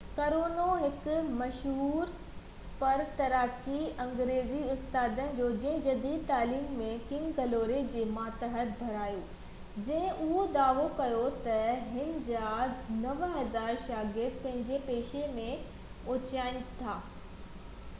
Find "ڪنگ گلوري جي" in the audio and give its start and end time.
7.11-8.07